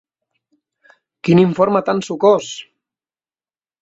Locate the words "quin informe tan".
1.27-2.03